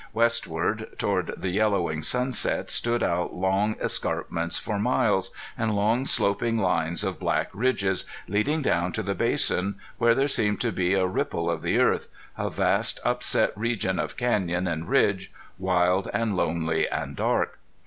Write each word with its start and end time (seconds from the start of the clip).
Westward, 0.13 0.87
toward 0.97 1.31
the 1.37 1.51
yellowing 1.51 2.01
sunset 2.01 2.71
stood 2.71 3.03
out 3.03 3.35
long 3.35 3.75
escarpments 3.79 4.57
for 4.57 4.79
miles, 4.79 5.29
and 5.55 5.75
long 5.75 6.05
sloping 6.05 6.57
lines 6.57 7.03
of 7.03 7.19
black 7.19 7.51
ridges, 7.53 8.05
leading 8.27 8.63
down 8.63 8.91
to 8.91 9.03
the 9.03 9.13
basin 9.13 9.75
where 9.99 10.15
there 10.15 10.27
seemed 10.27 10.59
to 10.59 10.71
be 10.71 10.95
a 10.95 11.05
ripple 11.05 11.51
of 11.51 11.61
the 11.61 11.77
earth, 11.77 12.07
a 12.35 12.49
vast 12.49 12.99
upset 13.05 13.55
region 13.55 13.99
of 13.99 14.17
canyon 14.17 14.65
and 14.65 14.89
ridge, 14.89 15.31
wild 15.59 16.09
and 16.15 16.35
lonely 16.35 16.89
and 16.89 17.15
dark. 17.15 17.59